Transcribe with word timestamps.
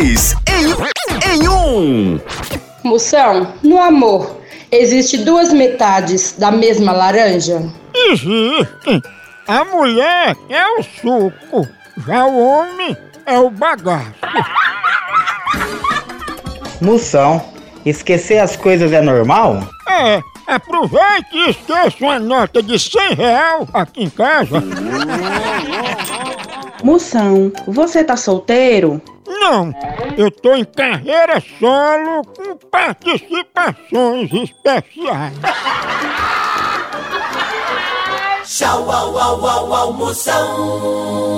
Dois 0.00 0.34
em, 0.48 1.34
em 1.34 1.46
um. 1.46 2.20
Moção, 2.82 3.52
no 3.62 3.78
amor, 3.78 4.40
existe 4.72 5.18
duas 5.18 5.52
metades 5.52 6.34
da 6.38 6.50
mesma 6.50 6.90
laranja? 6.90 7.62
Existe. 7.94 9.02
A 9.46 9.62
mulher 9.62 10.34
é 10.48 10.66
o 10.78 10.82
suco, 10.82 11.68
já 12.06 12.24
o 12.24 12.40
homem 12.40 12.96
é 13.26 13.38
o 13.38 13.50
bagaço. 13.50 14.14
Moção, 16.80 17.44
esquecer 17.84 18.38
as 18.38 18.56
coisas 18.56 18.94
é 18.94 19.02
normal? 19.02 19.68
É, 19.86 20.22
aproveite 20.46 21.34
e 21.34 21.50
esqueça 21.50 21.96
uma 22.00 22.18
nota 22.18 22.62
de 22.62 22.78
100 22.78 23.14
real 23.16 23.68
aqui 23.74 24.04
em 24.04 24.08
casa. 24.08 24.62
Moção, 26.82 27.52
você 27.66 28.02
tá 28.02 28.16
solteiro? 28.16 29.00
Não, 29.26 29.72
eu 30.16 30.30
tô 30.30 30.54
em 30.54 30.64
carreira 30.64 31.42
solo 31.58 32.24
com 32.24 32.56
participações 32.70 34.30
especiais. 34.32 35.34
Tchau, 38.44 38.90
au, 38.90 39.18
au, 39.18 39.46
au, 39.46 39.72
au, 39.72 39.92
Moção. 39.92 41.29